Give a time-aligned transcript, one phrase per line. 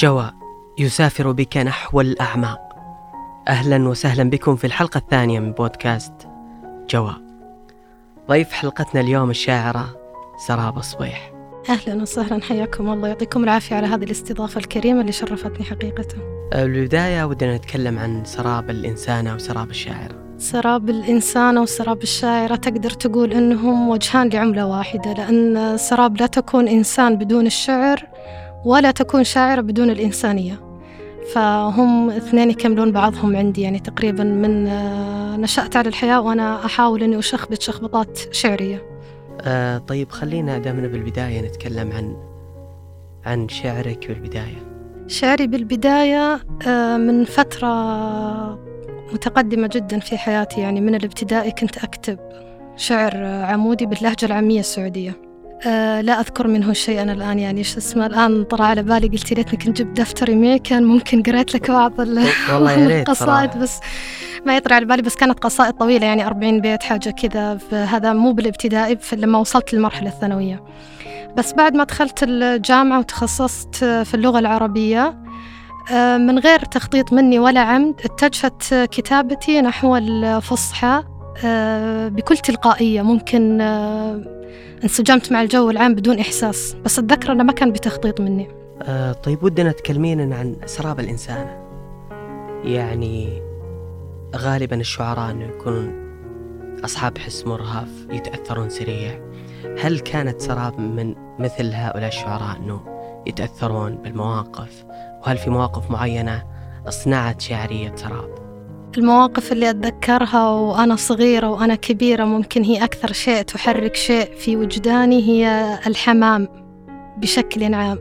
[0.00, 0.34] جواء
[0.78, 2.60] يسافر بك نحو الأعماق.
[3.48, 6.12] أهلا وسهلا بكم في الحلقة الثانية من بودكاست
[6.90, 7.16] جواء
[8.28, 9.96] ضيف حلقتنا اليوم الشاعرة
[10.46, 11.32] سراب صبيح.
[11.68, 13.08] أهلا وسهلا حياكم الله.
[13.08, 16.06] يعطيكم العافية على هذه الاستضافة الكريمة اللي شرفتني حقيقة.
[16.52, 23.88] بالبداية ودنا نتكلم عن سراب الإنسانة وسراب الشاعرة سراب الإنسانة وسراب الشاعرة تقدر تقول إنهم
[23.88, 28.08] وجهان لعملة واحدة لأن سراب لا تكون إنسان بدون الشعر
[28.64, 30.60] ولا تكون شاعرة بدون الإنسانية.
[31.34, 37.18] فهم اثنين يكملون بعضهم عندي يعني تقريبا من آه، نشأت على الحياة وأنا أحاول أني
[37.18, 38.82] أشخبط شخبطات شعرية.
[39.40, 42.16] آه طيب خلينا دامنا بالبداية نتكلم عن
[43.26, 44.62] عن شعرك بالبداية.
[45.06, 47.72] شعري بالبداية آه من فترة
[49.12, 52.18] متقدمة جدا في حياتي يعني من الابتدائي كنت أكتب
[52.76, 55.31] شعر عمودي باللهجة العامية السعودية.
[55.66, 59.32] آه لا أذكر منه شيء أنا الآن يعني شو اسمه الآن طلع على بالي قلت
[59.32, 61.92] ليتني كنت جبت دفتري معي كان ممكن قريت لك بعض
[62.50, 63.80] القصائد بس
[64.46, 68.32] ما يطري على بالي بس كانت قصائد طويلة يعني 40 بيت حاجة كذا هذا مو
[68.32, 70.64] بالابتدائي لما وصلت للمرحلة الثانوية.
[71.36, 75.22] بس بعد ما دخلت الجامعة وتخصصت في اللغة العربية
[75.92, 81.02] آه، من غير تخطيط مني ولا عمد اتجهت كتابتي نحو الفصحى
[82.08, 84.22] بكل تلقائية ممكن آه،
[84.84, 88.48] انسجمت مع الجو العام بدون إحساس بس أتذكر أنه ما كان بتخطيط مني.
[88.82, 91.62] آه طيب ودنا تكلمينا عن أسراب الإنسان.
[92.64, 93.42] يعني
[94.36, 96.02] غالبا الشعراء أنه يكونون
[96.84, 99.20] أصحاب حس مرهف يتأثرون سريع.
[99.82, 102.80] هل كانت سراب من مثل هؤلاء الشعراء أنه
[103.26, 104.84] يتأثرون بالمواقف؟
[105.22, 106.44] وهل في مواقف معينة
[106.88, 108.41] أصنعت شعرية سراب؟
[108.98, 115.22] المواقف اللي أتذكرها وأنا صغيرة وأنا كبيرة ممكن هي أكثر شيء تحرك شيء في وجداني
[115.22, 116.48] هي الحمام
[117.18, 117.98] بشكل عام.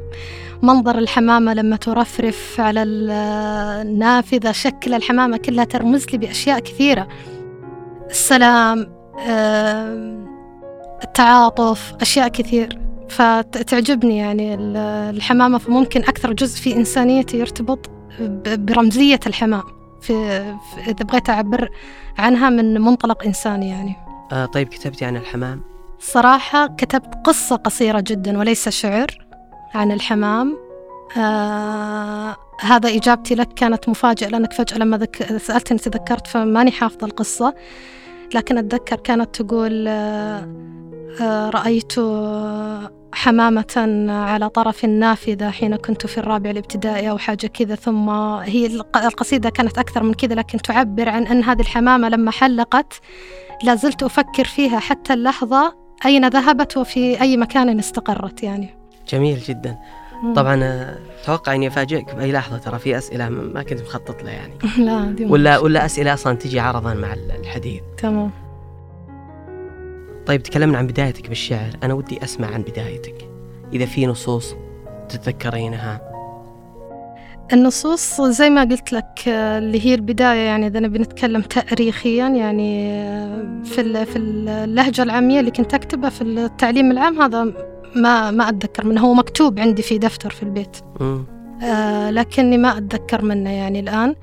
[0.63, 7.07] منظر الحمامة لما ترفرف على النافذة شكل الحمامة كلها ترمز لي بأشياء كثيرة.
[8.09, 8.87] السلام
[11.03, 12.79] التعاطف أشياء كثير.
[13.09, 14.55] فتعجبني يعني
[15.09, 17.89] الحمامة فممكن أكثر جزء في إنسانيتي يرتبط
[18.45, 19.80] برمزية الحمام.
[20.01, 20.13] في,
[20.87, 21.69] إذا بغيت أعبر
[22.17, 23.95] عنها من منطلق إنساني يعني.
[24.31, 25.61] آه طيب كتبتي عن الحمام؟
[25.99, 29.25] صراحة كتبت قصة قصيرة جدا وليس شعر
[29.73, 30.57] عن الحمام.
[31.17, 35.37] آه هذا إجابتي لك كانت مفاجئة لأنك فجأة لما ذك...
[35.37, 37.53] سألتني تذكرت فماني حافظة القصة.
[38.35, 40.47] لكن أتذكر كانت تقول آه
[41.21, 41.93] آه رأيت
[43.13, 48.09] حمامة على طرف النافذة حين كنت في الرابع الابتدائي أو حاجة كذا ثم
[48.39, 48.65] هي
[48.95, 52.93] القصيدة كانت أكثر من كذا لكن تعبر عن أن هذه الحمامة لما حلقت
[53.63, 55.75] لازلت أفكر فيها حتى اللحظة
[56.05, 58.75] أين ذهبت وفي أي مكان استقرت يعني.
[59.09, 59.77] جميل جدا.
[60.35, 60.55] طبعا
[61.23, 64.53] أتوقع إني أفاجئك بأي لحظة ترى في أسئلة ما كنت مخطط لها يعني.
[64.85, 67.81] لا دي ولا ولا أسئلة أصلا تجي عرضا مع الحديث.
[67.97, 68.31] تمام.
[70.25, 71.69] طيب تكلمنا عن بدايتك بالشعر.
[71.83, 73.29] أنا ودي أسمع عن بدايتك.
[73.73, 74.55] إذا في نصوص
[75.09, 76.11] تتذكرينها.
[77.53, 82.91] النصوص زي ما قلت لك اللي هي البداية يعني إذا نبي نتكلم تاريخيا يعني
[83.63, 89.01] في في اللهجة العامية اللي كنت أكتبها في التعليم العام هذا ما ما أتذكر منه.
[89.01, 90.77] هو مكتوب عندي في دفتر في البيت.
[91.01, 91.25] آه.
[92.11, 94.15] لكني ما أتذكر منه يعني الآن.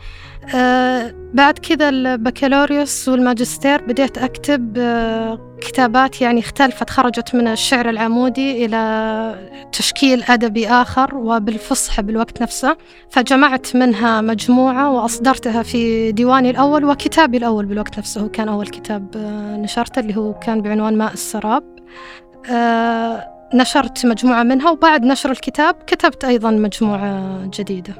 [0.54, 8.64] آه بعد كذا البكالوريوس والماجستير بديت أكتب آه كتابات يعني اختلفت خرجت من الشعر العمودي
[8.64, 12.76] إلى تشكيل أدبي آخر وبالفصحى بالوقت نفسه.
[13.10, 18.28] فجمعت منها مجموعة وأصدرتها في ديواني الأول وكتابي الأول بالوقت نفسه.
[18.28, 21.64] كان أول كتاب آه نشرته اللي هو كان بعنوان ماء السراب.
[22.50, 27.94] آه نشرت مجموعة منها وبعد نشر الكتاب كتبت أيضا مجموعة جديدة.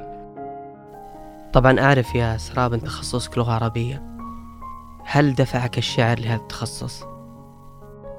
[1.53, 4.03] طبعا أعرف يا سراب أن تخصصك لغة عربية.
[5.05, 7.03] هل دفعك الشعر لهذا التخصص؟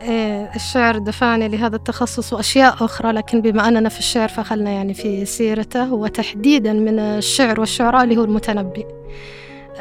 [0.03, 5.25] إيه الشعر دفعني لهذا التخصص وأشياء أخرى لكن بما أننا في الشعر فخلنا يعني في
[5.25, 8.87] سيرته وتحديدا من الشعر والشعراء اللي هو المتنبي.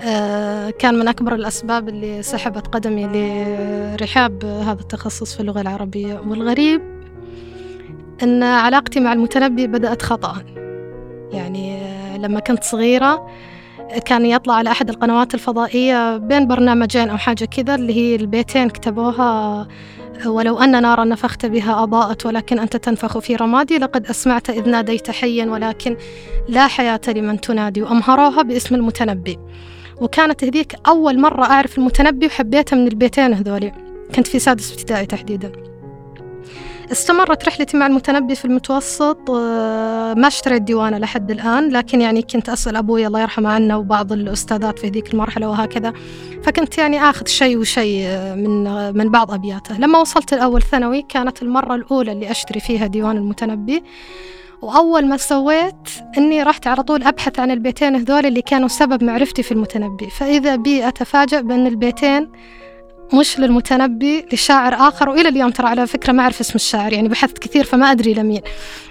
[0.04, 6.19] آه كان من أكبر الأسباب اللي سحبت قدمي لرحاب هذا التخصص في اللغة العربية.
[6.28, 6.99] والغريب
[8.24, 10.44] أن علاقتي مع المتنبي بدأت خطأ.
[11.31, 11.80] يعني
[12.18, 13.27] لما كنت صغيرة
[14.06, 19.68] كان يطلع على أحد القنوات الفضائية بين برنامجين أو حاجة كذا اللي هي البيتين كتبوها
[20.25, 25.12] ولو أن نارا نفخت بها أضاءت ولكن أنت تنفخ في رمادي لقد أسمعت إذ ناديت
[25.12, 25.98] حيا ولكن
[26.50, 27.81] لا حياة لمن تنادي.
[27.81, 29.39] وأمهروها باسم المتنبي.
[30.01, 33.71] وكانت هذيك أول مرة أعرف المتنبي وحبيته من البيتين هذولي.
[34.16, 35.69] كنت في سادس ابتدائي تحديدا.
[36.91, 42.50] استمرت رحلتي مع المتنبي في المتوسط آه، ما اشتريت ديوانه لحد الآن لكن يعني كنت
[42.50, 45.94] أسأل أبوي الله يرحمه عنه وبعض الأستاذات في ذيك المرحلة وهكذا.
[46.44, 49.77] فكنت يعني آخذ شيء وشيء آه، من آه، من بعض أبياته.
[49.77, 53.83] لما وصلت الأول ثانوي كانت المرة الأولى اللي أشتري فيها ديوان المتنبي.
[54.62, 59.44] وأول ما سويت إني رحت على طول أبحث عن البيتين هذول اللي كانوا سبب معرفتي
[59.44, 60.09] في المتنبي.
[60.09, 62.30] فإذا بي أتفاجأ بأن البيتين
[63.13, 67.38] مش للمتنبي لشاعر آخر وإلى اليوم ترى على فكرة ما أعرف اسم الشاعر يعني بحثت
[67.38, 68.41] كثير فما أدري لمين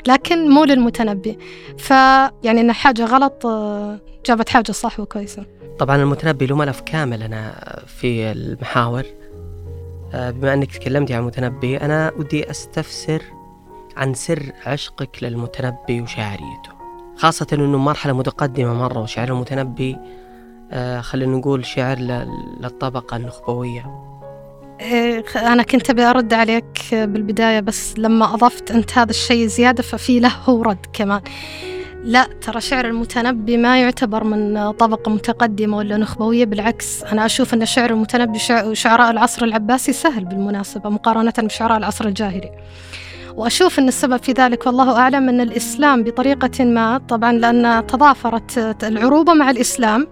[0.07, 1.39] لكن مو للمتنبي.
[1.79, 5.47] فيعني إن حاجة غلط آه، جابت حاجة صح وكويسة.
[5.79, 7.55] طبعا المتنبي له ملف كامل أنا
[7.87, 9.05] في المحاور.
[10.15, 13.23] آه، بما أنك تكلمتي عن المتنبي أنا ودي أستفسر
[13.97, 16.79] عن سر عشقك للمتنبي وشاعريته
[17.17, 19.97] خاصة أنه مرحلة متقدمة مرة وشعر المتنبي
[21.01, 21.99] خلينا نقول شعر
[22.61, 24.09] للطبقة النخبوية.
[24.81, 30.21] إيه، أنا كنت أبي أرد عليك بالبداية بس لما أضفت أنت هذا الشيء زيادة ففي
[30.21, 31.21] له هو رد كمان.
[32.05, 37.67] لا ترى شعر المتنبي ما يعتبر من طبقة متقدمة ولا نخبوية بالعكس أنا أشوف أن
[37.67, 42.51] شعر المتنبي وشعراء العصر العباسي سهل بالمناسبة مقارنة بشعراء العصر الجاهلي.
[43.35, 49.35] وأشوف أن السبب في ذلك والله أعلم أن الإسلام بطريقة ما طبعا لأن تضافرت العروبة
[49.35, 50.07] مع الإسلام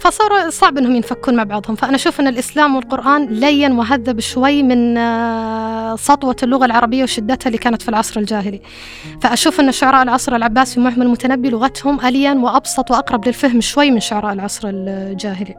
[0.00, 1.76] فصار صعب إنهم ينفكون مع بعضهم.
[1.76, 7.58] فأنا أشوف إن الإسلام والقرآن لين وهذب شوي من آه، سطوة اللغة العربية وشدتها اللي
[7.58, 8.60] كانت في العصر الجاهلي.
[9.22, 14.32] فأشوف إن شعراء العصر العباسي ومعهم المتنبي لغتهم الين وأبسط وأقرب للفهم شوي من شعراء
[14.32, 15.54] العصر الجاهلي.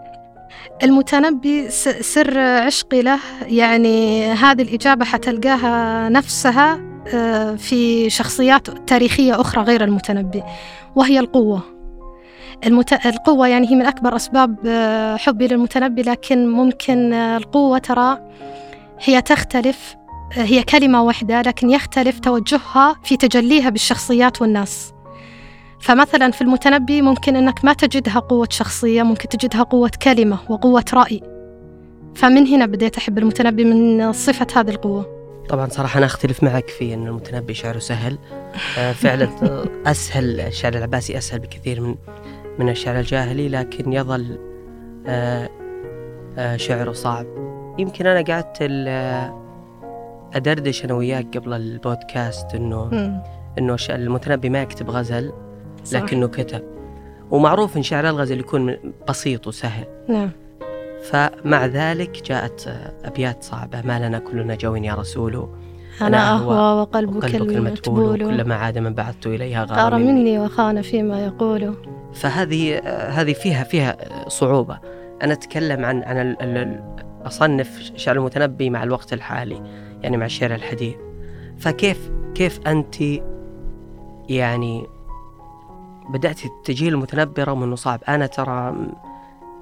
[0.84, 1.70] المتنبي
[2.02, 6.80] سر عشقي له يعني هذه الإجابة حتلقاها نفسها
[7.14, 10.44] آه، في شخصيات تاريخية أخرى غير المتنبي
[10.96, 11.75] وهي القوة.
[12.66, 13.06] المت...
[13.06, 18.20] القوة يعني هي من أكبر أسباب آه، حبي للمتنبي لكن ممكن آه، القوة ترى
[19.04, 19.96] هي تختلف
[20.38, 24.94] آه، هي كلمة واحدة لكن يختلف توجهها في تجليها بالشخصيات والناس.
[25.80, 31.22] فمثلا في المتنبي ممكن أنك ما تجدها قوة شخصية ممكن تجدها قوة كلمة وقوة رأي.
[32.16, 35.16] فمن هنا بديت أحب المتنبي من صفة هذه القوة.
[35.50, 38.18] طبعا صراحة أنا أختلف معك في أن المتنبي شعره سهل.
[38.94, 39.30] فعلا
[39.86, 41.96] أسهل الشعر العباسي أسهل بكثير من
[42.60, 44.40] من الشعر الجاهلي لكن يظل
[45.08, 45.50] آه،
[46.38, 47.26] آه، شعره صعب.
[47.78, 48.58] يمكن أنا قعدت
[50.36, 52.90] أدردش أنا وياك قبل البودكاست إنه
[53.58, 55.34] إنه المتنبي ما يكتب غزل
[55.94, 56.64] لكنه كتب.
[57.32, 58.78] ومعروف إن شعر الغزل يكون
[59.10, 59.86] بسيط وسهل.
[60.10, 60.30] نعم.
[61.04, 62.68] فمع ذلك جاءت
[63.06, 63.82] أبيات صعبة.
[63.82, 65.50] ما لنا كلنا جو يا رسول.
[66.02, 68.20] أنا أهوى وقلبك المتبول.
[68.20, 71.76] كلما عاد من بعثت إليها غار مني, مني وخان فيما يقول.
[72.16, 72.80] فهذه
[73.10, 73.98] هذه فيها فيها
[74.28, 74.80] صعوبة.
[75.22, 76.36] أنا أتكلم عن عن
[77.26, 79.64] أصنف شعر المتنبي مع الوقت الحالي
[80.02, 80.96] يعني مع الشعر الحديث.
[81.58, 82.96] فكيف كيف أنت
[84.30, 84.88] يعني
[86.10, 88.76] بدأت تجي المتنبي رغم أنه صعب؟ أنا ترى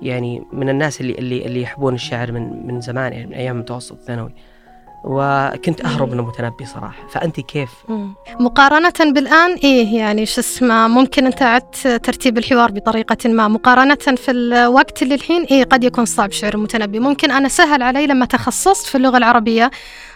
[0.01, 3.91] يعني من الناس اللي اللي اللي يحبون الشعر من من زمان يعني من أيام المتوسط
[3.91, 4.33] الثانوي.
[5.03, 7.07] وكنت أهرب من المتنبي صراحة.
[7.09, 7.69] فأنت كيف؟
[8.39, 13.47] مقارنة بالآن إيه يعني شو اسمه ممكن أنت عدت ترتيب الحوار بطريقة ما.
[13.47, 17.00] مقارنة في الوقت اللي الحين إيه قد يكون صعب شعر المتنبي.
[17.00, 19.71] ممكن أنا سهل علي لما تخصصت في اللغة العربية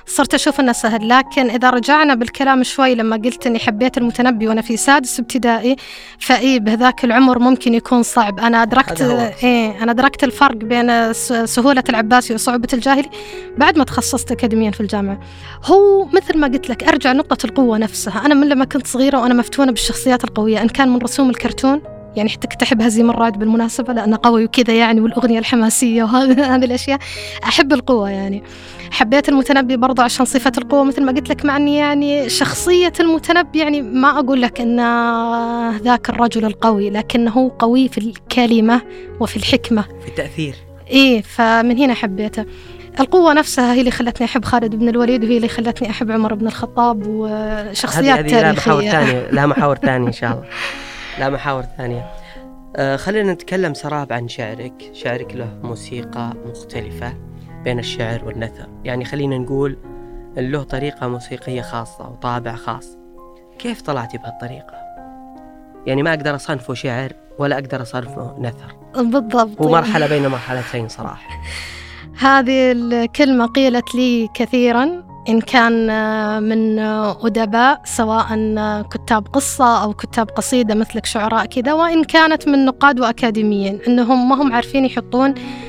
[0.07, 4.61] صرت أشوف أنه سهل لكن إذا رجعنا بالكلام شوي لما قلت أني حبيت المتنبي وأنا
[4.61, 5.75] في سادس ابتدائي
[6.19, 8.39] فإي بهذاك العمر ممكن يكون صعب.
[8.39, 9.01] أنا أدركت
[9.43, 11.13] إيه أنا أدركت الفرق بين
[11.45, 13.09] سهولة العباسي وصعوبة الجاهلي
[13.57, 15.19] بعد ما تخصصت أكاديميا في الجامعة.
[15.65, 18.25] هو مثل ما قلت لك أرجع نقطة القوة نفسها.
[18.25, 21.81] أنا من لما كنت صغيرة وأنا مفتونة بالشخصيات القوية إن كان من رسوم الكرتون
[22.15, 26.99] يعني حتى كنت أحب هزيم الرعد بالمناسبة لأنه قوي وكذا يعني والأغنية الحماسية وهذه الأشياء
[27.43, 28.43] أحب القوة يعني.
[28.91, 33.59] حبيت المتنبي برضه عشان صفة القوة مثل ما قلت لك مع أني يعني شخصية المتنبي
[33.59, 34.77] يعني ما أقول لك أن
[35.77, 38.81] ذاك الرجل القوي لكنه قوي في الكلمة
[39.19, 39.81] وفي الحكمة.
[40.01, 40.55] في التأثير.
[40.89, 42.45] إيه فمن هنا حبيته.
[42.99, 46.47] القوة نفسها هي اللي خلتني أحب خالد بن الوليد وهي اللي خلتني أحب عمر بن
[46.47, 50.45] الخطاب وشخصيات هذه لها محاور ثانية لها محاور ثانية إن شاء الله.
[51.19, 52.05] لا محاور ثانية.
[52.75, 54.91] آه خلينا نتكلم سراب عن شعرك.
[54.93, 57.13] شعرك له موسيقى مختلفة.
[57.67, 58.67] بين الشعر والنثر.
[58.83, 59.77] يعني خلينا نقول
[60.37, 62.97] له طريقة موسيقية خاصة وطابع خاص.
[63.59, 64.73] كيف طلعتي بهالطريقة؟
[65.85, 68.75] يعني ما أقدر أصنفه شعر ولا أقدر أصنفه نثر.
[68.95, 69.61] بالضبط.
[69.61, 71.29] هو مرحلة بين مرحلتين صراحة.
[72.27, 75.73] هذه الكلمة قيلت لي كثيرا إن كان
[76.43, 78.27] من أدباء سواء
[78.81, 84.35] كتاب قصة أو كتاب قصيدة مثلك شعراء كذا وإن كانت من نقاد وأكاديميين إنهم ما
[84.41, 85.66] هم عارفين يحطون آه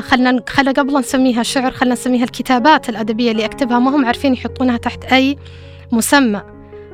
[0.00, 3.78] خلنا خلنا قبل نسميها شعر خلنا نسميها الكتابات الأدبية اللي أكتبها.
[3.78, 5.36] ما هم عارفين يحطونها تحت أي
[5.92, 6.42] مسمى.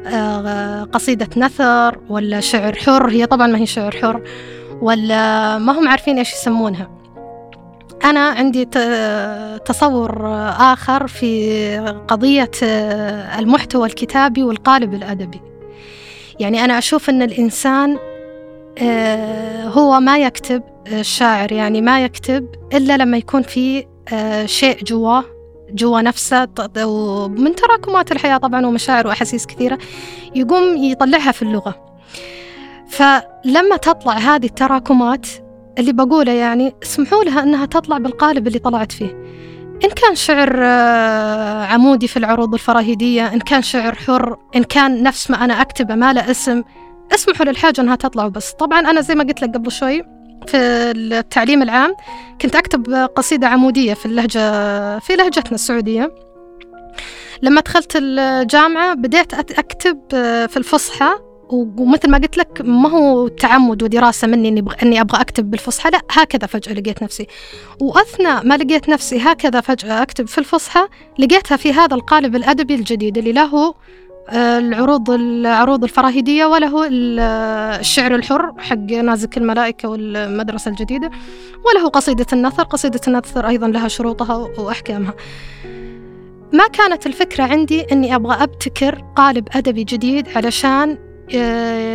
[0.06, 4.22] آه قصيدة نثر ولا شعر حر هي طبعا ما هي شعر حر
[4.82, 6.90] ولا ما هم عارفين إيش يسمونها.
[8.04, 8.64] أنا عندي
[9.64, 10.28] تصور
[10.58, 11.78] آخر في
[12.08, 12.50] قضية
[13.38, 15.40] المحتوى الكتابي والقالب الأدبي.
[16.40, 17.98] يعني أنا أشوف أن الإنسان
[18.78, 20.62] آه، هو ما يكتب
[20.92, 25.24] الشاعر يعني ما يكتب إلا لما يكون في آه، شيء جواه
[25.70, 26.48] جوا نفسه.
[27.28, 29.78] من تراكمات الحياة طبعا ومشاعر وأحاسيس كثيرة
[30.34, 31.84] يقوم يطلعها في اللغة.
[32.88, 35.26] فلما تطلع هذه التراكمات
[35.78, 39.24] اللي بقوله يعني اسمحوا لها أنها تطلع بالقالب اللي طلعت فيه.
[39.84, 45.30] إن كان شعر آه، عمودي في العروض الفراهيدية إن كان شعر حر إن كان نفس
[45.30, 46.62] ما أنا أكتبه ما له اسم
[47.14, 48.52] اسمحوا للحاجة أنها تطلع وبس.
[48.52, 50.13] طبعا أنا زي ما قلت لك قبل شوي
[50.46, 50.56] في
[50.96, 51.94] التعليم العام
[52.40, 56.14] كنت أكتب قصيدة عمودية في اللهجة في لهجتنا السعودية.
[57.42, 59.98] لما دخلت الجامعة بديت أكتب
[60.48, 61.10] في الفصحى
[61.48, 66.00] ومثل ما قلت لك ما هو تعمد ودراسة مني إني إني أبغى أكتب بالفصحى لا
[66.10, 67.26] هكذا فجأة لقيت نفسي.
[67.80, 70.88] وأثناء ما لقيت نفسي هكذا فجأة أكتب في الفصحى
[71.18, 73.74] لقيتها في هذا القالب الأدبي الجديد اللي له
[74.32, 76.88] العروض العروض الفراهيدية وله
[77.80, 81.10] الشعر الحر حق نازك الملائكة والمدرسة الجديدة
[81.64, 82.62] وله قصيدة النثر.
[82.62, 85.14] قصيدة النثر أيضا لها شروطها وأحكامها.
[86.52, 90.98] ما كانت الفكرة عندي أني أبغى أبتكر قالب أدبي جديد علشان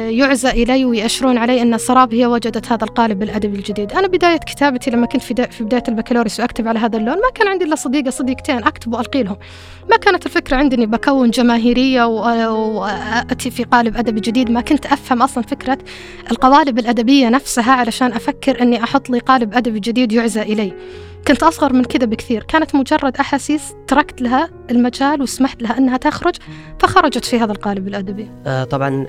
[0.10, 3.92] يعزى إلي ويأشرون علي أن سراب هي وجدت هذا القالب الأدبي الجديد.
[3.92, 7.48] أنا بداية كتابتي لما كنت في, في بداية البكالوريوس وأكتب على هذا اللون ما كان
[7.48, 9.38] عندي إلا صديقة صديقتين أكتب وألقي لهم
[9.90, 14.52] ما كانت الفكرة عندي أني بكون جماهيرية وأتي في قالب أدبي جديد.
[14.52, 15.78] ما كنت أفهم أصلا فكرة
[16.32, 20.74] القوالب الأدبية نفسها علشان أفكر أني أحط لي قالب أدبي جديد يعزى إلي.
[21.28, 22.44] كنت أصغر من كذا بكثير.
[22.44, 26.36] كانت مجرد أحاسيس تركت لها المجال وسمحت لها أنها تخرج
[26.80, 28.32] فخرجت في هذا القالب الأدبي.
[28.46, 29.08] آه طبعا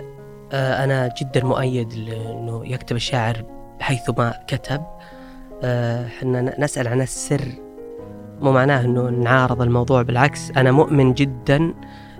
[0.53, 3.45] آه أنا جدا مؤيد لأنه يكتب الشاعر
[3.81, 4.83] حيثما كتب.
[5.65, 7.41] إحنا آه نسأل عن السر.
[8.41, 11.75] مو معناه أنه نعارض الموضوع بالعكس أنا مؤمن جدا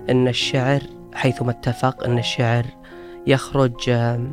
[0.09, 0.81] أن الشعر
[1.13, 2.65] حيثما اتفق أن الشعر
[3.27, 4.27] يخرج آه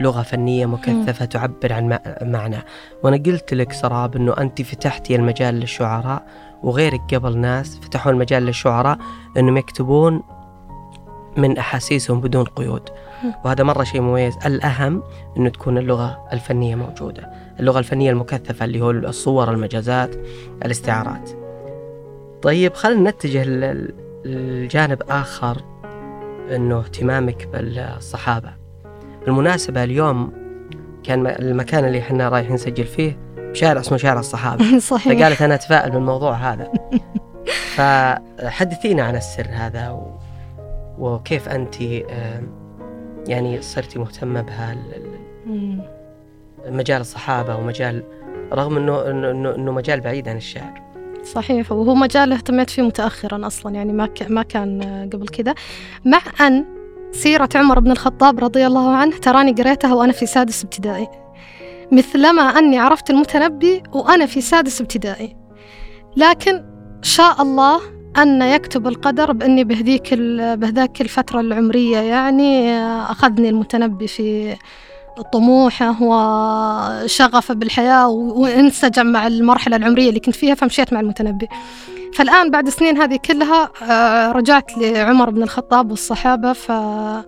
[0.00, 2.58] لغة فنية مكثفة تعبر عن معنى.
[3.02, 6.26] وأنا قلت لك سراب أنه أنت فتحتي المجال للشعراء
[6.62, 8.98] وغيرك قبل ناس فتحوا المجال للشعراء
[9.36, 10.22] أنهم يكتبون
[11.36, 12.88] من أحاسيسهم بدون قيود.
[13.44, 14.38] وهذا مرة شيء مميز.
[14.46, 15.02] الأهم
[15.36, 17.30] أنه تكون اللغة الفنية موجودة.
[17.60, 20.16] اللغة الفنية المكثفة اللي هو الصور المجازات
[20.64, 21.30] الاستعارات.
[22.42, 23.44] طيب خلينا نتجه
[24.24, 25.62] للجانب آخر
[26.50, 28.63] أنه اهتمامك بالصحابة.
[29.26, 30.32] بالمناسبة اليوم
[31.04, 33.18] كان المكان اللي إحنا رايحين نسجل فيه
[33.52, 34.78] شارع اسمه شارع الصحابة.
[34.92, 35.18] صحيح.
[35.18, 36.72] فقالت أنا أتفائل بالموضوع هذا.
[37.76, 40.18] فحدثينا عن السر هذا و...
[40.98, 41.80] وكيف أنت
[43.28, 44.76] يعني صرتي مهتمة بها
[46.68, 48.02] مجال الصحابة ومجال
[48.52, 50.82] رغم انه انه انه مجال بعيد عن الشعر.
[51.24, 51.72] صحيح.
[51.72, 55.54] وهو مجال اهتميت فيه متاخرا أصلا يعني ما ما كان قبل كذا.
[56.04, 56.64] مع ان
[57.14, 61.08] سيرة عمر بن الخطاب رضي الله عنه تراني قريتها وأنا في سادس ابتدائي.
[61.92, 65.36] مثلما أني عرفت المتنبي وأنا في سادس ابتدائي.
[66.16, 66.64] لكن
[67.02, 67.80] شاء الله
[68.16, 70.14] أن يكتب القدر بأني بهذيك
[70.54, 74.56] بهذاك الفترة العمرية يعني أخذني المتنبي في
[75.32, 81.48] طموحه وشغفه بالحياة وانسجم مع المرحلة العمرية اللي كنت فيها فمشيت مع المتنبي.
[82.14, 87.24] فالآن بعد سنين هذه كلها آه، رجعت لعمر بن الخطاب والصحابة ف آه،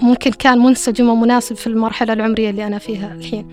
[0.00, 3.48] ممكن كان منسجم ومناسب في المرحلة العمرية اللي أنا فيها الحين.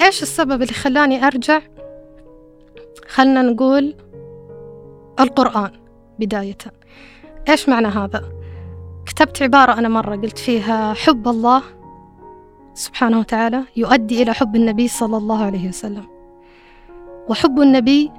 [0.00, 1.60] إيش السبب اللي خلاني أرجع؟
[3.08, 3.94] خلنا نقول
[5.20, 5.70] القرآن
[6.18, 6.58] بداية.
[7.48, 8.24] إيش معنى هذا؟
[9.06, 11.62] كتبت عبارة أنا مرة قلت فيها حب الله
[12.74, 16.04] سبحانه وتعالى يؤدي إلى حب النبي صلى الله عليه وسلم.
[17.28, 18.10] وحب النبي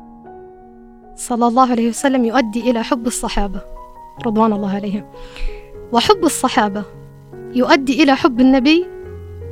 [1.15, 3.61] صلى الله عليه وسلم يؤدي إلى حب الصحابة
[4.25, 5.05] رضوان الله عليهم.
[5.91, 6.83] وحب الصحابة
[7.53, 8.85] يؤدي إلى حب النبي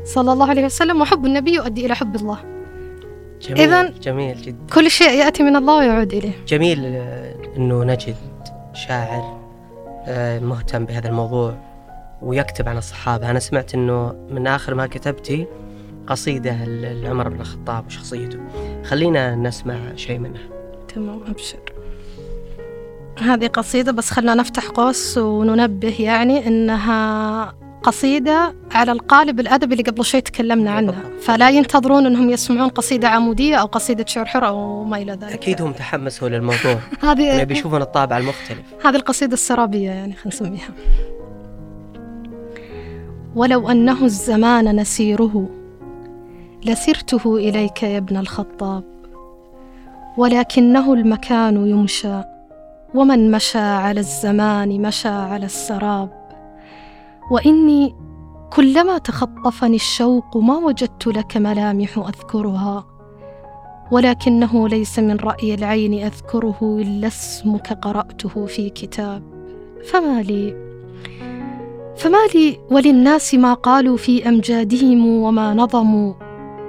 [0.04, 2.38] صلى الله عليه وسلم وحب النبي يؤدي إلى حب الله.
[3.42, 4.74] جميل إذن جميل جدا.
[4.74, 6.34] كل شيء يأتي من الله ويعود إليه.
[6.48, 8.16] جميل آه، أنه نجد
[8.74, 9.40] شاعر
[10.08, 11.58] آه، مهتم بهذا الموضوع
[12.22, 13.30] ويكتب عن الصحابة.
[13.30, 15.48] أنا سمعت أنه من آخر ما كتبتي
[16.08, 18.40] قصيدة لعمر بن الخطاب وشخصيته.
[18.84, 20.63] خلينا نسمع شيء منها.
[20.96, 21.60] تمام أبشر.
[23.20, 30.06] هذه قصيدة بس خلنا نفتح قوس وننبه يعني إنها قصيدة على القالب الأدبي اللي قبل
[30.06, 34.98] شوي تكلمنا عنه فلا ينتظرون أنهم يسمعون قصيدة عمودية أو قصيدة شعر حر أو ما
[34.98, 35.34] إلى ذلك.
[35.34, 36.80] أكيد هم تحمسوا للموضوع.
[37.10, 38.64] هذه بيشوفون الطابع المختلف.
[38.86, 40.70] هذه القصيدة السرابية يعني خلينا نسميها.
[43.36, 45.50] ولو أنه الزمان نسيره
[46.66, 48.93] لسرته إليك يا ابن الخطاب.
[50.18, 52.22] ولكنه المكان يمشى
[52.96, 56.10] ومن مشى على الزمان مشى على السراب.
[57.32, 57.96] وإني
[58.54, 62.86] كلما تخطفني الشوق ما وجدت لك ملامح أذكرها
[63.92, 69.24] ولكنه ليس من رأي العين أذكره إلا اسمك قرأته في كتاب.
[69.92, 70.56] فما لي؟
[71.98, 76.14] فما لي وللناس ما قالوا في أمجادهم وما نظموا.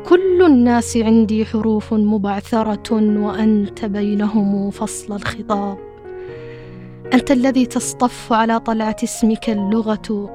[0.08, 5.78] كل الناس عندي حروف مبعثرة وأنت بينهم فصل الخطاب.
[7.14, 10.30] أنت الذي تصطف على طلعة اسمك اللغة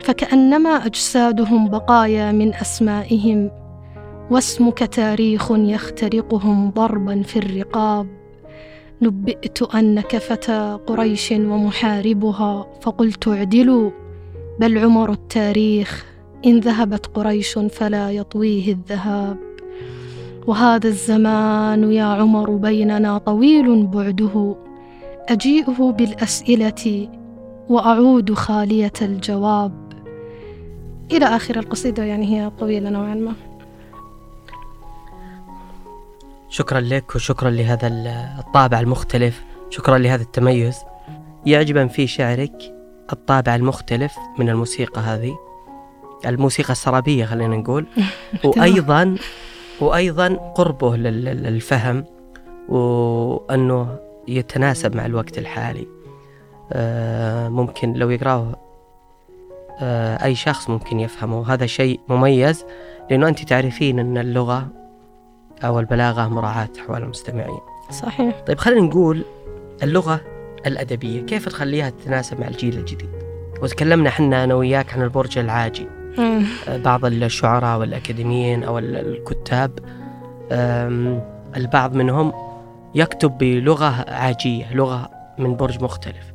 [0.00, 3.50] فكأنما أجسادهم بقايا من أسمائهم
[4.30, 8.06] واسمك تاريخ يخترقهم ضربا في الرقاب.
[9.02, 13.90] نبئت أنك فتى قريش ومحاربها فقلت اعدلوا
[14.60, 16.11] بل عمر التاريخ
[16.46, 19.36] إن ذهبت قريش فلا يطويه الذهاب.
[20.46, 24.56] وهذا الزمان يا عمر بيننا طويل بعده.
[25.28, 27.08] أجيئه بالأسئلة
[27.68, 29.92] وأعود خالية الجواب.
[31.12, 33.32] إلى آخر القصيدة يعني هي طويلة نوعا ما.
[36.48, 37.86] شكرا لك وشكرا لهذا
[38.38, 39.44] الطابع المختلف.
[39.70, 40.76] شكرا لهذا التميز.
[41.46, 42.74] يعجبا في شعرك
[43.12, 45.51] الطابع المختلف من الموسيقى هذه.
[46.26, 47.86] الموسيقى السرابية خلينا نقول.
[48.44, 49.16] وأيضا
[49.80, 52.04] وأيضا قربه للفهم
[52.68, 53.98] وأنه
[54.28, 55.86] يتناسب مع الوقت الحالي.
[56.72, 58.56] آه، ممكن لو يقرأه
[59.80, 61.52] آه، أي شخص ممكن يفهمه.
[61.52, 62.64] هذا شيء مميز
[63.10, 64.68] لأنه أنت تعرفين أن اللغة
[65.64, 67.60] أو البلاغة مراعاة أحوال المستمعين.
[67.90, 68.40] صحيح.
[68.46, 69.24] طيب خلينا نقول
[69.82, 70.20] اللغة
[70.66, 71.22] الأدبية.
[71.22, 73.10] كيف تخليها تتناسب مع الجيل الجديد؟
[73.62, 76.01] وتكلمنا إحنا أنا وياك عن البرج العاجي.
[76.68, 79.78] بعض الشعراء والأكاديميين أو الكتاب
[81.56, 82.32] البعض منهم
[82.94, 86.32] يكتب بلغة عاجية لغة من برج مختلف.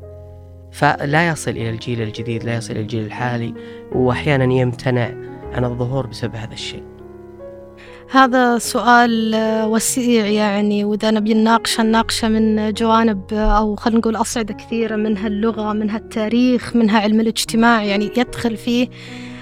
[0.71, 3.53] فلا يصل إلى الجيل الجديد لا يصل إلى الجيل الحالي
[3.91, 5.11] وأحيانا يمتنع
[5.53, 6.83] عن الظهور بسبب هذا الشيء.
[8.11, 14.95] هذا سؤال وسيع يعني وإذا نبي نناقشه نناقشه من جوانب أو خلينا نقول أصعدة كثيرة
[14.95, 18.87] منها اللغة منها التاريخ منها علم الاجتماع يعني يدخل فيه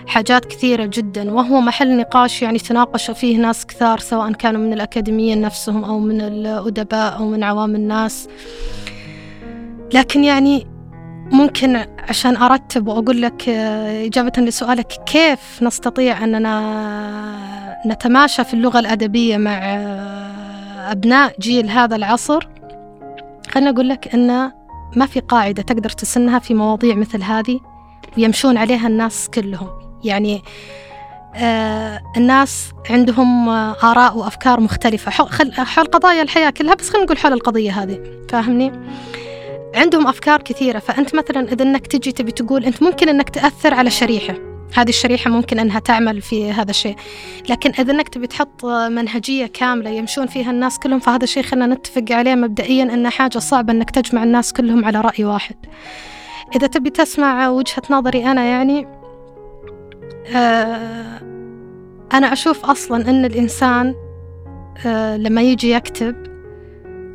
[0.08, 5.42] حاجات كثيرة جدا وهو محل نقاش يعني تناقش فيه ناس كثار سواء كانوا من الأكاديميين
[5.42, 8.28] نفسهم أو من الأدباء أو من عوام الناس.
[9.94, 10.68] لكن يعني
[11.32, 16.56] ممكن عشان أرتب وأقول لك إجابة لسؤالك كيف نستطيع أننا
[17.88, 19.60] نتماشى في اللغة الأدبية مع
[20.92, 22.48] أبناء جيل هذا العصر؟
[23.50, 24.52] خلنا أقول لك أن
[24.96, 27.60] ما في قاعدة تقدر تسنها في مواضيع مثل هذه
[28.18, 29.85] ويمشون عليها الناس كلهم.
[30.06, 30.44] يعني
[31.36, 35.12] آه الناس عندهم آه آراء وأفكار مختلفة.
[35.12, 38.00] حول, قضايا الحياة كلها بس خلينا نقول حول القضية هذه.
[38.30, 38.72] فاهمني؟
[39.76, 40.80] عندهم أفكار كثيرة.
[40.80, 44.36] فأنت مثلا إذا أنك تجي تبي تقول أنت ممكن أنك تأثر على شريحة.
[44.76, 46.96] هذه الشريحة ممكن أنها تعمل في هذا الشيء.
[47.50, 52.06] لكن إذا أنك تبي تحط منهجية كاملة يمشون فيها الناس كلهم فهذا الشيء خلينا نتفق
[52.12, 55.56] عليه مبدئيا أنه حاجة صعبة أنك تجمع الناس كلهم على رأي واحد.
[56.56, 59.05] إذا تبي تسمع وجهة نظري أنا يعني آه،
[62.14, 63.96] أنا أشوف أصلا أن الإنسان
[64.86, 66.16] آه، لما يجي يكتب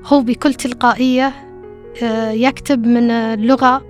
[0.04, 1.32] هو بكل تلقائية
[2.02, 3.84] آه، يكتب من اللغة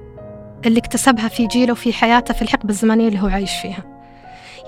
[0.66, 3.84] اللي اكتسبها في جيله وفي حياته في الحقبة الزمنية اللي هو عايش فيها.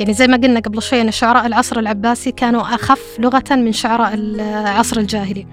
[0.01, 4.14] يعني زي ما قلنا قبل شوي أن شعراء العصر العباسي كانوا أخف لغة من شعراء
[4.14, 5.47] العصر الجاهلي.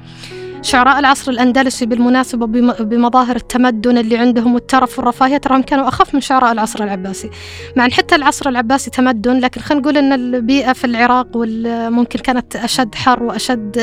[0.62, 2.46] شعراء العصر الأندلسي بالمناسبة
[2.80, 7.30] بمظاهر التمدن اللي عندهم والترف والرفاهية تراهم كانوا أخف من شعراء العصر العباسي.
[7.76, 11.28] مع أن حتى العصر العباسي تمدن لكن خلينا نقول أن البيئة في العراق
[11.90, 13.80] ممكن كانت أشد حر وأشد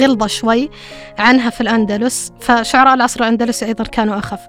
[0.00, 0.70] غلظة شوي
[1.18, 2.32] عنها في الأندلس.
[2.40, 4.40] فشعراء العصر الأندلسي أيضا كانوا أخف.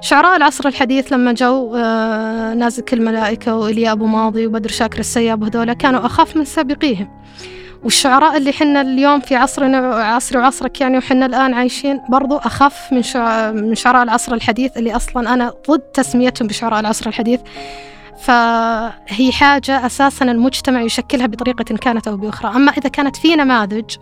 [0.00, 5.72] شعراء العصر الحديث لما جو آه، نازك الملائكة وإليا أبو ماضي وبدر شاكر السياب وهذولا
[5.72, 7.08] كانوا أخف من سابقيهم.
[7.84, 13.02] والشعراء اللي حنا اليوم في عصرنا عصري وعصرك يعني وحنا الآن عايشين برضو أخف من
[13.68, 17.40] من شعراء العصر الحديث اللي أصلا أنا ضد تسميتهم بشعراء العصر الحديث.
[18.20, 22.56] فهي حاجة أساسا المجتمع يشكلها بطريقة كانت أو بأخرى.
[22.56, 23.96] أما إذا كانت في نماذج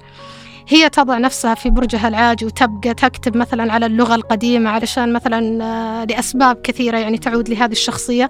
[0.69, 6.05] هي تضع نفسها في برجها العاجي وتبقى تكتب مثلا على اللغة القديمة علشان مثلا آه،
[6.05, 8.29] لأسباب كثيرة يعني تعود لهذه الشخصية.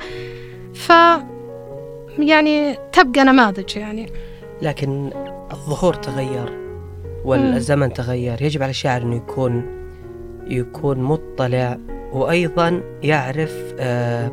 [0.75, 0.93] ف
[2.19, 4.13] يعني تبقى نماذج يعني.
[4.63, 5.11] لكن
[5.65, 6.59] الظهور تغير
[7.25, 8.43] والزمن تغير.
[8.43, 9.63] يجب على الشاعر أنه يكون
[10.47, 11.79] يكون مطلع
[12.13, 14.33] وأيضا يعرف آه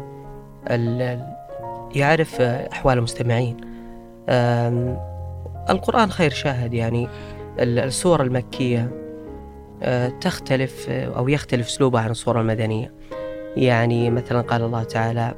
[1.96, 3.58] يعرف أحوال المستمعين.
[5.70, 7.10] القرآن خير شاهد يعني
[7.60, 8.92] السور المكية
[9.84, 12.94] آه، تختلف أو يختلف أسلوبها عن الصورة المدنية.
[13.58, 15.34] يعني مثلا قال الله تعالى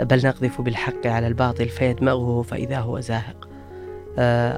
[0.00, 3.44] بل نقذف بالحق على الباطل فيدمغه فإذا هو زاهق.
[3.44, 3.49] آه،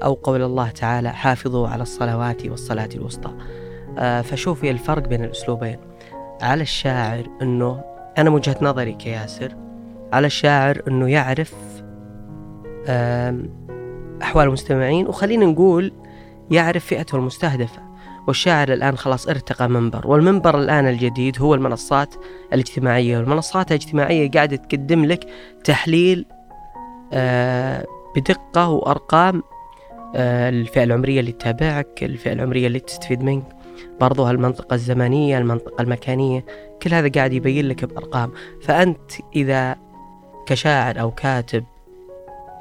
[0.04, 3.30] أو قول الله تعالى حافظوا على الصلوات والصلاة الوسطى.
[3.98, 5.78] آه، فشوفي الفرق بين الأسلوبين.
[6.42, 7.84] على الشاعر أنه
[8.18, 9.56] أنا من وجهة نظري كياسر
[10.12, 11.54] على الشاعر أنه يعرف
[14.22, 15.92] أحوال المستمعين وخلينا نقول
[16.50, 17.82] يعرف فئته المستهدفة.
[18.26, 22.14] والشاعر الآن خلاص ارتقى منبر والمنبر الآن الجديد هو المنصات
[22.52, 23.18] الاجتماعية.
[23.18, 25.26] والمنصات الاجتماعية قاعدة تقدم لك
[25.64, 26.26] تحليل
[27.12, 29.51] آه بدقة وأرقام آه
[30.14, 33.44] الفئة العمرية اللي تتابعك الفئة العمرية اللي تستفيد منك.
[34.00, 36.44] برضو هالمنطقة الزمنية المنطقة المكانية
[36.82, 38.32] كل هذا قاعد يبين لك بأرقام.
[38.62, 39.76] فأنت إذا
[40.46, 41.64] كشاعر أو كاتب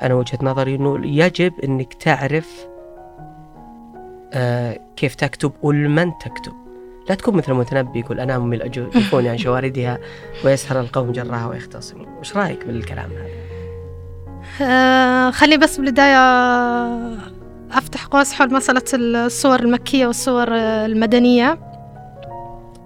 [0.01, 2.67] أنا وجهة نظري أنه يجب أنك تعرف
[4.33, 6.61] آه كيف تكتب ولمن تكتب.
[7.09, 9.99] لا تكون مثل المتنبي يقول أنام من الجفون عن شواردها
[10.45, 13.29] ويسهر القوم جراها ويختصم وش رأيك بالكلام هذا؟
[14.61, 16.17] آه خلي بس بالبداية
[17.73, 21.59] أفتح قوس حول مسألة الصور المكية والصور المدنية.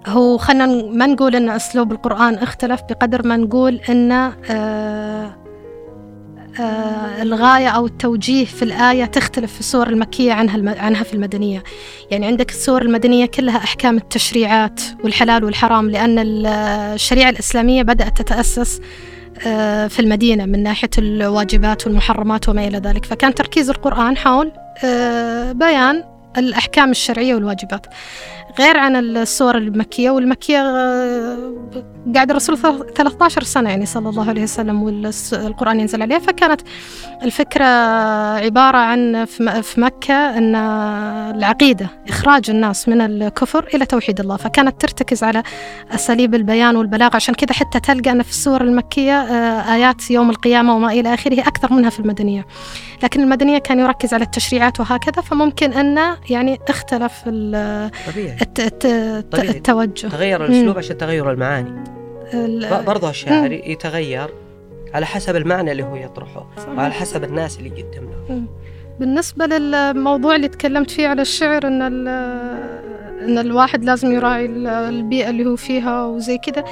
[0.06, 5.36] هو خلينا ما نقول أن أسلوب القرآن اختلف بقدر ما نقول أن آه
[6.60, 11.62] آه، الغاية أو التوجيه في الآية تختلف في السور المكية عنها في المدنية.
[12.10, 18.82] يعني عندك السور المدنية كلها أحكام التشريعات والحلال والحرام لأن الشريعة الإسلامية بدأت تتأسس آه،
[19.88, 23.04] في المدينة من ناحية الواجبات والمحرمات وما إلى ذلك.
[23.04, 24.52] فكان تركيز القرآن حول
[24.84, 26.04] آه، بيان
[26.38, 27.86] الأحكام الشرعية والواجبات.
[28.58, 31.52] غير عن السور المكية والمكية آه،
[32.14, 32.58] قاعد الرسول
[32.94, 36.60] 13 سنة يعني صلى الله عليه وسلم والقرآن ينزل عليه فكانت
[37.22, 37.64] الفكرة
[38.44, 39.24] عبارة عن
[39.62, 40.54] في مكة أن
[41.36, 44.36] العقيدة إخراج الناس من الكفر إلى توحيد الله.
[44.36, 45.42] فكانت ترتكز على
[45.94, 47.16] أساليب البيان والبلاغة.
[47.16, 51.40] عشان كذا حتى تلقى أن في السور المكية آه، آيات يوم القيامة وما إلى آخره
[51.40, 52.46] أكثر منها في المدنية.
[53.02, 58.36] لكن المدنية كان يركز على التشريعات وهكذا فممكن أن يعني اختلف طبيعي.
[59.34, 60.08] التوجه.
[60.08, 61.84] تغير الأسلوب عشان تغير المعاني.
[62.86, 64.30] برضه الشاعر يتغير
[64.94, 66.68] على حسب المعنى اللي هو يطرحه صحيح.
[66.68, 68.42] وعلى حسب الناس اللي يقدم له.
[69.00, 71.82] بالنسبة للموضوع اللي تكلمت فيه على الشعر إن
[73.22, 76.64] إن الواحد لازم يراعي البيئة اللي هو فيها وزي كذا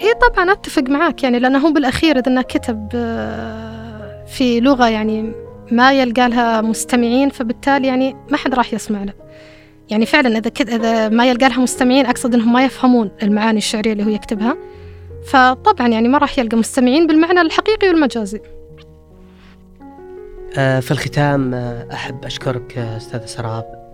[0.00, 5.32] إيه طبعا أتفق معاك يعني لأنه هو بالأخير إذا كتب آه، في لغة يعني
[5.70, 9.12] ما يلقى لها مستمعين فبالتالي يعني ما حد راح يسمع له.
[9.90, 13.92] يعني فعلا إذا كد إذا ما يلقى لها مستمعين أقصد إنهم ما يفهمون المعاني الشعرية
[13.92, 14.56] اللي هو يكتبها.
[15.26, 18.40] فطبعا يعني ما راح يلقى مستمعين بالمعنى الحقيقي والمجازي.
[20.58, 23.84] آه، في الختام آه، أحب أشكرك آه، أستاذ سراب.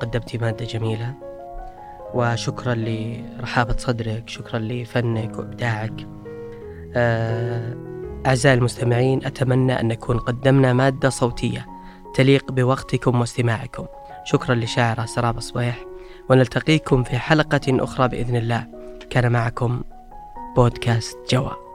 [0.00, 1.14] قدمتي مادة جميلة.
[2.14, 6.06] وشكرا لرحابة صدرك شكرا لفنك وإبداعك.
[8.28, 11.66] أعزائي المستمعين أتمنى أن نكون قدمنا مادة صوتية
[12.14, 13.86] تليق بوقتكم واستماعكم.
[14.24, 15.84] شكرا لشاعر سراب صبيح
[16.30, 18.66] ونلتقيكم في حلقة أخرى بإذن الله.
[19.10, 19.82] كان معكم
[20.56, 21.67] بودكاست جواب.